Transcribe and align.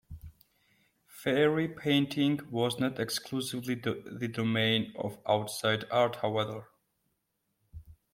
Fairy 1.05 1.67
painting 1.67 2.39
was 2.49 2.79
not 2.79 2.97
exclusively 2.99 3.75
the 3.75 4.27
domain 4.33 4.91
of 4.97 5.19
outside 5.29 5.85
art, 5.91 6.15
however. 6.23 6.65